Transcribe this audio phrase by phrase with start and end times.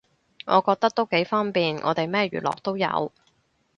[0.47, 3.11] 我覺得都幾方便，我哋咩娛樂都有